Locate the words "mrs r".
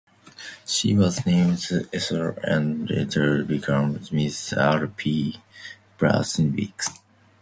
3.99-4.87